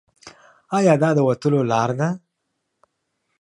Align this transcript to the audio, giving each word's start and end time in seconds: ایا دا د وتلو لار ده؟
ایا 0.77 0.93
دا 1.01 1.09
د 1.17 1.19
وتلو 1.27 1.59
لار 1.71 1.89
ده؟ 1.99 2.09